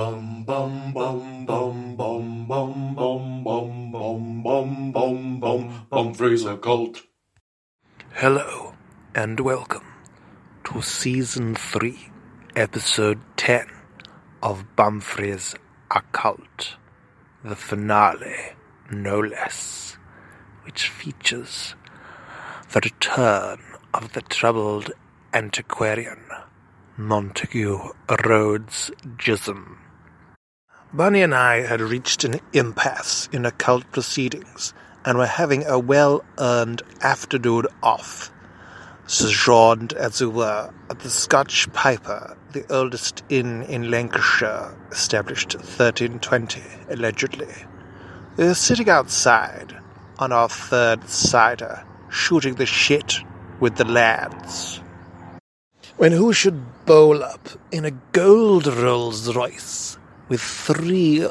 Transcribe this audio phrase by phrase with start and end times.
[0.00, 7.02] Bum bum bum bum bum bum bum bum bum bum bum bum bum Bumfrey's occult.
[8.14, 8.72] Hello
[9.14, 9.84] and welcome
[10.64, 11.98] to season 3,
[12.56, 13.68] episode 10
[14.42, 15.54] of Bumfrey's
[15.94, 16.76] Occult,
[17.44, 18.54] the finale,
[18.90, 19.98] no less,
[20.62, 21.74] which features
[22.72, 23.60] the return
[23.92, 24.92] of the troubled
[25.34, 26.24] antiquarian
[26.96, 27.78] Montague
[28.24, 29.76] Rhodes Jism.
[30.92, 34.74] Bunny and I had reached an impasse in occult proceedings
[35.04, 38.32] and were having a well earned afternoon off,
[39.06, 46.60] sojourned, as it were, at the Scotch Piper, the oldest inn in Lancashire, established 1320,
[46.88, 47.54] allegedly.
[48.36, 49.76] We were sitting outside
[50.18, 53.20] on our third cider, shooting the shit
[53.60, 54.80] with the lads.
[55.98, 59.96] When who should bowl up in a gold Rolls Royce
[60.30, 61.26] with three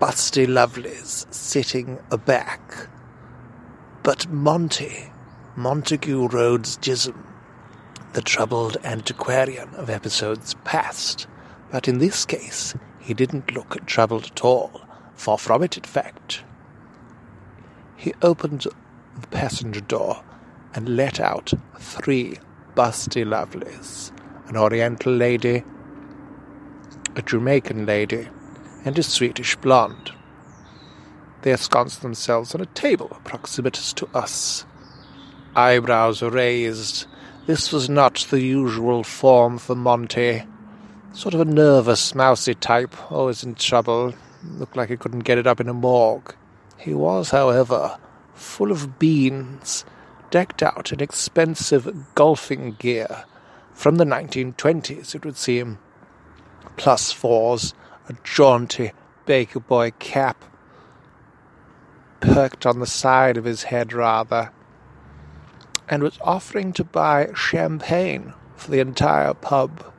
[0.00, 2.88] busty lovelies sitting aback.
[4.02, 5.12] But Monty,
[5.54, 7.24] Montague Rhodes Jism,
[8.14, 11.26] the troubled antiquarian of episodes past,
[11.70, 14.80] but in this case he didn't look troubled at all,
[15.14, 16.42] far from it in fact.
[17.96, 18.66] He opened
[19.20, 20.24] the passenger door
[20.74, 22.38] and let out three
[22.74, 24.10] busty lovelies,
[24.48, 25.64] an Oriental lady,
[27.16, 28.28] a Jamaican lady,
[28.84, 30.12] and a Swedish blonde.
[31.42, 34.64] They ensconced themselves on a table proximitous to us.
[35.54, 37.06] Eyebrows raised.
[37.46, 40.44] This was not the usual form for Monty.
[41.12, 44.14] Sort of a nervous, mousy type, always in trouble.
[44.44, 46.34] Looked like he couldn't get it up in a morgue.
[46.78, 47.98] He was, however,
[48.34, 49.84] full of beans,
[50.30, 53.24] decked out in expensive golfing gear
[53.74, 55.78] from the 1920s, it would seem.
[56.76, 57.74] Plus fours,
[58.08, 58.92] a jaunty
[59.26, 60.44] baker boy cap,
[62.20, 64.50] perked on the side of his head rather,
[65.88, 69.92] and was offering to buy champagne for the entire pub.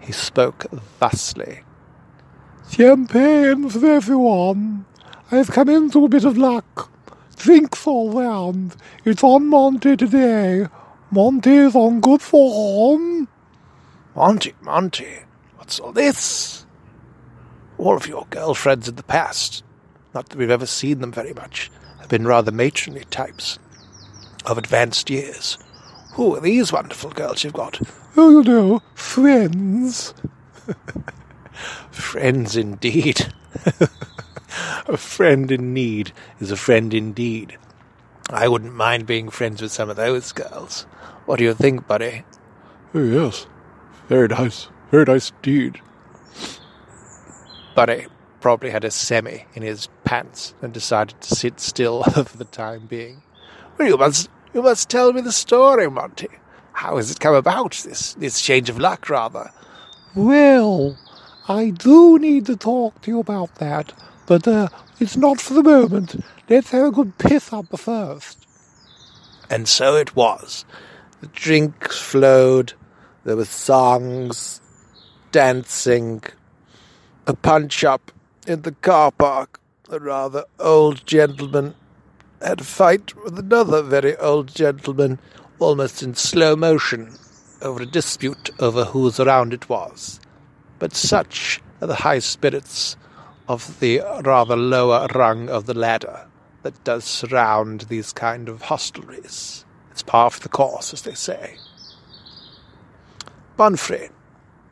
[0.00, 0.66] He spoke
[0.98, 1.62] thusly.
[2.70, 4.84] Champagne for everyone.
[5.30, 6.90] I've come into a bit of luck.
[7.36, 8.76] Drinks all round.
[9.04, 10.66] It's on Monty today.
[11.10, 13.28] Monty's on good form.
[14.14, 15.20] Monty, Monty,
[15.68, 16.64] what's all this?
[17.76, 19.62] All of your girlfriends in the past,
[20.14, 21.70] not that we've ever seen them very much,
[22.00, 23.58] have been rather matronly types
[24.46, 25.58] of advanced years.
[26.12, 27.82] Who are these wonderful girls you've got?
[28.16, 30.14] Oh, you know, friends.
[31.90, 33.30] friends indeed.
[34.86, 37.58] a friend in need is a friend indeed.
[38.30, 40.84] I wouldn't mind being friends with some of those girls.
[41.26, 42.24] What do you think, buddy?
[42.94, 43.46] Oh, yes.
[44.08, 44.68] Very nice.
[44.90, 45.80] Very nice But
[47.74, 48.06] Bunny
[48.40, 52.86] probably had a semi in his pants and decided to sit still for the time
[52.86, 53.22] being.
[53.76, 56.28] Well, you must, you must tell me the story, Monty.
[56.72, 59.50] How has it come about, this, this change of luck, rather?
[60.14, 60.96] Well,
[61.48, 63.92] I do need to talk to you about that,
[64.26, 64.68] but uh,
[65.00, 66.24] it's not for the moment.
[66.48, 68.46] Let's have a good piss up first.
[69.50, 70.64] And so it was.
[71.20, 72.72] The drinks flowed,
[73.24, 74.60] there were songs,
[75.38, 76.20] dancing,
[77.28, 78.10] a punch up
[78.48, 79.60] in the car park.
[79.88, 81.76] A rather old gentleman
[82.42, 85.20] had a fight with another very old gentleman,
[85.60, 87.12] almost in slow motion,
[87.62, 90.18] over a dispute over whose round it was.
[90.80, 92.96] But such are the high spirits
[93.46, 96.26] of the rather lower rung of the ladder
[96.64, 99.64] that does surround these kind of hostelries.
[99.92, 101.58] It's par for the course, as they say.
[103.56, 104.10] Bumfrey,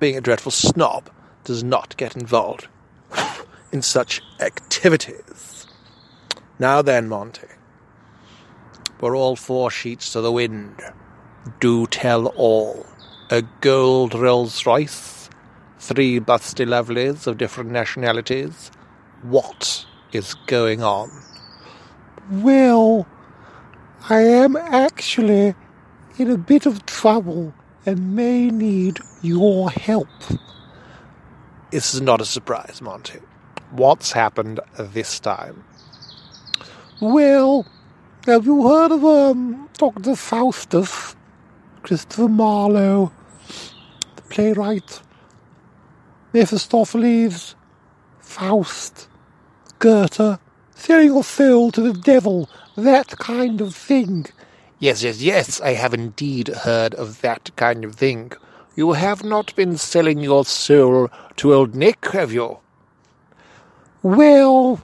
[0.00, 1.10] being a dreadful snob,
[1.44, 2.68] does not get involved
[3.72, 5.66] in such activities.
[6.58, 7.46] Now then, Monty,
[9.00, 10.82] we're all four sheets to the wind.
[11.60, 12.86] Do tell all.
[13.30, 15.30] A gold Rolls Royce,
[15.78, 18.70] three busty lovelies of different nationalities.
[19.22, 21.10] What is going on?
[22.30, 23.06] Well,
[24.08, 25.54] I am actually
[26.18, 27.54] in a bit of trouble
[27.86, 30.08] and may need your help.
[31.70, 33.20] This is not a surprise, Monty.
[33.70, 35.64] What's happened this time?
[37.00, 37.66] Well,
[38.26, 40.16] have you heard of um, Dr.
[40.16, 41.16] Faustus?
[41.82, 43.10] Christopher Marlowe,
[44.16, 45.00] the playwright,
[46.32, 47.54] Mephistopheles,
[48.20, 49.08] Faust,
[49.78, 50.38] Goethe,
[50.74, 54.26] selling your soul to the devil, that kind of thing.
[54.80, 58.32] Yes, yes, yes, I have indeed heard of that kind of thing.
[58.74, 62.60] You have not been selling your soul to old Nick, have you?
[64.02, 64.80] Well,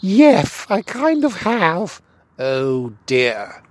[0.00, 2.00] yes, I kind of have.
[2.38, 3.62] Oh dear.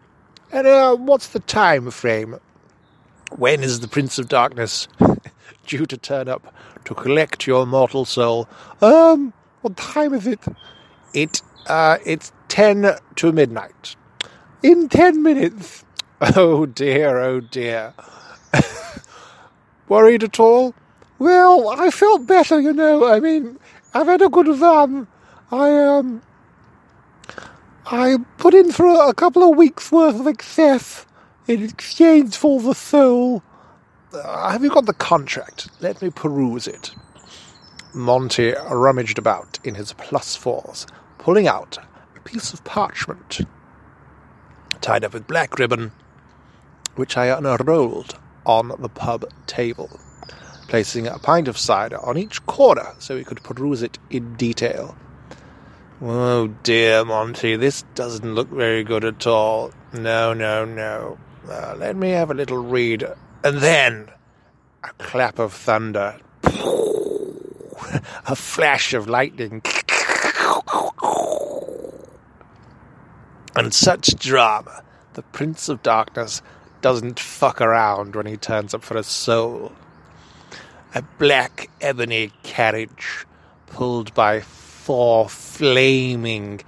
[0.52, 2.38] And uh, what's the time frame?
[3.36, 4.88] When is the Prince of Darkness
[5.66, 6.54] due to turn up
[6.86, 8.48] to collect your mortal soul?
[8.80, 10.46] Um, what time is it?
[11.16, 13.96] It uh, it's ten to midnight.
[14.64, 15.86] In ten minutes.
[16.36, 17.94] Oh dear, oh dear.
[19.88, 20.74] Worried at all?
[21.20, 23.06] Well, I felt better, you know.
[23.08, 23.60] I mean,
[23.94, 25.08] I've had a good run.
[25.52, 26.22] I um,
[27.86, 31.06] I put in for a, a couple of weeks' worth of excess
[31.48, 33.44] in exchange for the soul.
[34.14, 35.70] Uh, have you got the contract?
[35.82, 36.92] Let me peruse it.
[37.94, 40.88] Monty rummaged about in his plus fours,
[41.20, 41.78] pulling out
[42.16, 43.42] a piece of parchment
[44.88, 45.92] tied up with black ribbon,
[46.96, 50.00] which I unrolled on the pub table,
[50.70, 54.96] placing a pint of cider on each corner so we could peruse it in detail.
[56.02, 59.74] Oh dear, Monty, this doesn't look very good at all.
[59.92, 61.18] No, no, no.
[61.50, 63.06] Uh, let me have a little read.
[63.44, 64.10] And then
[64.86, 66.18] a clap of thunder,
[68.26, 69.62] a flash of lightning,
[73.56, 74.84] and such drama.
[75.14, 76.42] The Prince of Darkness
[76.82, 79.72] doesn't fuck around when he turns up for a soul.
[80.94, 83.26] A black ebony carriage
[83.68, 86.62] pulled by four flaming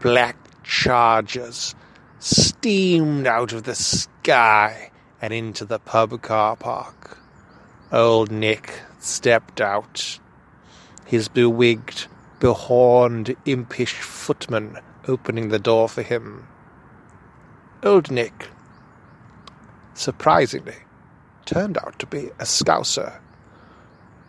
[0.00, 1.74] black chargers
[2.18, 4.90] steamed out of the sky
[5.20, 7.18] and into the pub car park.
[7.90, 10.18] Old Nick stepped out,
[11.04, 12.06] his bewigged,
[12.38, 14.78] behorned, impish footman
[15.08, 16.46] opening the door for him.
[17.82, 18.48] Old Nick,
[19.94, 20.76] surprisingly,
[21.44, 23.20] turned out to be a scouser.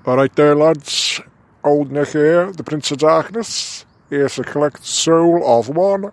[0.06, 1.22] All right there, lads.
[1.64, 6.12] Old Nick here, the Prince of Darkness, here to collect the soul of one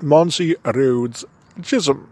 [0.00, 1.24] Monty Rhodes
[1.62, 2.10] Chisholm.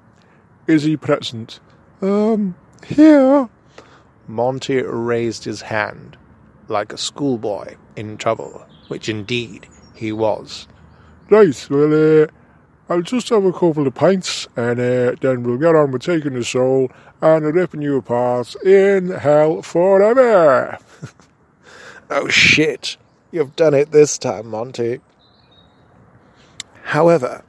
[0.67, 1.61] Is he present?
[2.01, 2.55] Um,
[2.87, 3.49] here.
[4.29, 6.17] Monty raised his hand
[6.69, 10.67] like a schoolboy in trouble, which indeed he was.
[11.29, 12.27] Right, well, uh,
[12.89, 16.35] I'll just have a couple of pints and uh, then we'll get on with taking
[16.35, 16.89] the soul
[17.21, 20.79] and ripping you apart in hell forever.
[22.09, 22.97] Oh shit,
[23.33, 25.01] you've done it this time, Monty.
[26.85, 27.43] However,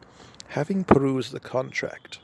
[0.47, 2.17] having perused the contract,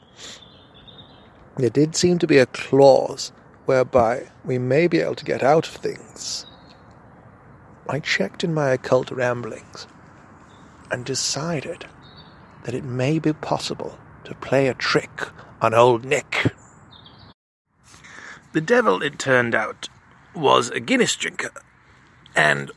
[1.57, 3.31] there did seem to be a clause
[3.65, 6.47] whereby we may be able to get out of things.
[7.87, 9.85] I checked in my occult ramblings
[10.91, 11.85] and decided
[12.63, 15.27] that it may be possible to play a trick
[15.61, 16.53] on old Nick.
[18.53, 19.89] The devil, it turned out,
[20.35, 21.51] was a Guinness drinker,
[22.35, 22.71] and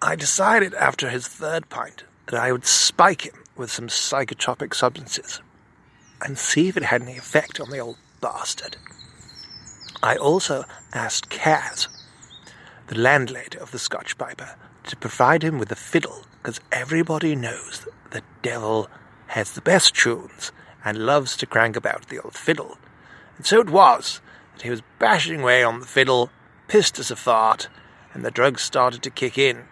[0.00, 5.40] I decided after his third pint that I would spike him with some psychotropic substances
[6.22, 8.76] and see if it had any effect on the old bastard.
[10.02, 11.88] I also asked Kaz,
[12.86, 14.54] the landlady of the Scotch Piper,
[14.88, 18.88] to provide him with a fiddle because everybody knows that the devil
[19.28, 20.52] has the best tunes
[20.84, 22.78] and loves to crank about the old fiddle.
[23.36, 24.20] And so it was
[24.54, 26.30] that he was bashing away on the fiddle,
[26.66, 27.68] pissed as a fart,
[28.12, 29.64] and the drugs started to kick in.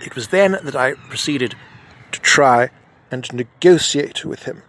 [0.00, 1.54] It was then that I proceeded
[2.12, 2.70] to try
[3.10, 4.62] and negotiate with him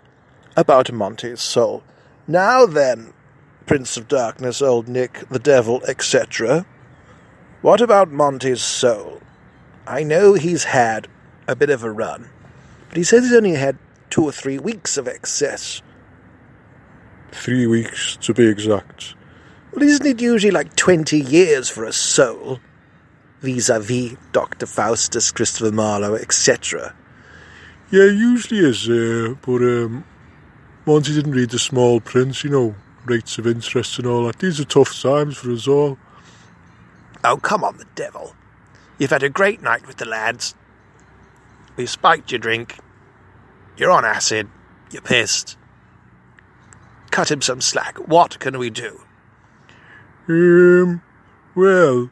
[0.56, 1.84] about Monty's soul.
[2.28, 3.14] Now then,
[3.66, 6.66] Prince of Darkness, old Nick, the devil, etc.,
[7.62, 9.22] what about Monty's soul?
[9.86, 11.08] I know he's had
[11.48, 12.30] a bit of a run,
[12.88, 13.78] but he says he's only had
[14.10, 15.82] two or three weeks of excess.
[17.32, 19.16] Three weeks, to be exact.
[19.72, 22.60] Well, isn't it usually like 20 years for a soul?
[23.42, 24.66] Vis-a-vis Dr.
[24.66, 26.94] Faustus, Christopher Marlowe, etc.
[27.90, 30.04] Yeah, it usually is, uh, but um,
[30.86, 32.76] Monty didn't read The Small Prince, you know,
[33.06, 34.40] rates of interest and all that.
[34.40, 35.98] These are tough times for us all.
[37.24, 38.36] Oh, come on, the devil.
[38.98, 40.56] You've had a great night with the lads.
[41.76, 42.78] We spiked your drink.
[43.78, 44.50] You're on acid.
[44.92, 45.58] You're pissed.
[47.12, 47.98] Cut him some slack.
[47.98, 49.02] What can we do?
[50.28, 51.02] Um,
[51.56, 52.10] well,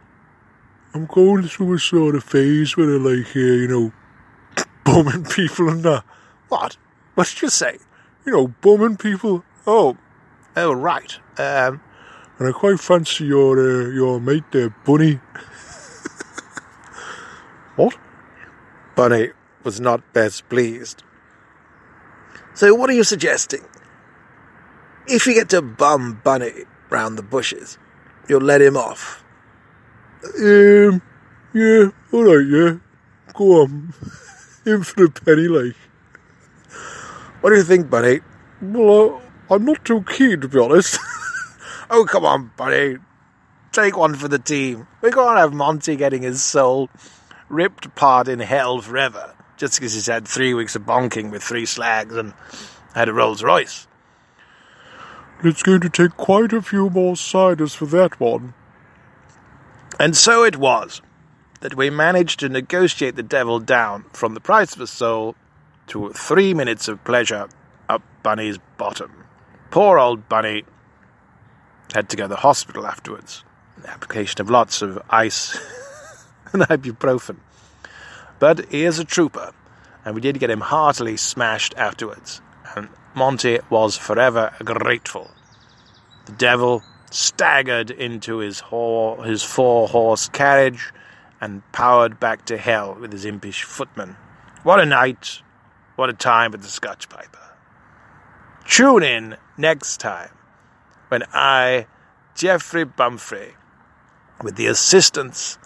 [0.93, 3.91] I'm going through a sort of phase where I like, uh, you know,
[4.83, 6.03] bumming people and that.
[6.49, 6.77] What?
[7.15, 7.77] What did you say?
[8.25, 9.43] You know, bumming people.
[9.65, 9.97] Oh,
[10.55, 11.17] Oh, right.
[11.37, 11.81] Um,
[12.39, 15.19] and I quite fancy your uh, your mate there, Bunny.
[17.75, 17.95] what?
[18.95, 19.29] Bunny
[19.63, 21.03] was not best pleased.
[22.55, 23.63] So, what are you suggesting?
[25.09, 27.77] if you get to bum Bunny round the bushes,
[28.27, 29.23] you'll let him off.
[30.37, 31.01] Um,
[31.53, 32.75] yeah, alright, yeah.
[33.33, 33.93] Go on.
[34.65, 35.75] In for a penny, like.
[37.41, 38.19] What do you think, Bunny?
[38.61, 40.99] Well, uh, I'm not too keen, to be honest.
[41.89, 42.97] Oh, come on, Bunny.
[43.71, 44.87] Take one for the team.
[45.01, 46.89] We can't have Monty getting his soul
[47.49, 51.65] ripped apart in hell forever just because he's had three weeks of bonking with three
[51.65, 52.33] slags and
[52.93, 53.87] had a Rolls Royce.
[55.43, 58.53] it's going to take quite a few more ciders for that one.
[59.99, 61.01] And so it was
[61.61, 65.35] that we managed to negotiate the devil down from the price of a soul
[65.87, 67.49] to three minutes of pleasure
[67.89, 69.25] up Bunny's bottom.
[69.71, 70.63] Poor old Bunny
[71.93, 73.43] had to go to the hospital afterwards.
[73.85, 75.57] Application of lots of ice
[76.53, 77.37] and ibuprofen.
[78.39, 79.51] But he is a trooper,
[80.05, 82.41] and we did get him heartily smashed afterwards,
[82.75, 85.29] and Monty was forever grateful.
[86.25, 90.91] The devil staggered into his, ho- his four horse carriage
[91.41, 94.15] and powered back to hell with his impish footman.
[94.63, 95.41] What a night!
[95.95, 97.39] What a time with the Scotch Piper.
[98.65, 100.29] Tune in next time
[101.09, 101.87] when I,
[102.35, 103.53] Geoffrey Bumfrey,
[104.41, 105.57] with the assistance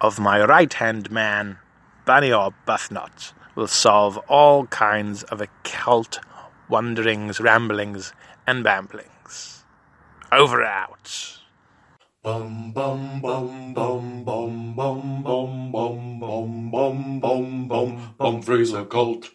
[0.00, 1.58] of my right hand man,
[2.06, 6.20] Bunny Arbuthnot, will solve all kinds of occult
[6.68, 8.12] wonderings, ramblings,
[8.46, 9.64] and bamblings.
[10.32, 11.38] Over out.
[12.22, 19.30] Bum bum bum bum bum bum bum bum bum bum bum bum bum Fraser cult.